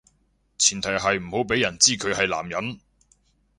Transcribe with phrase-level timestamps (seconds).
[0.57, 2.79] 前提係唔好畀人知佢係男人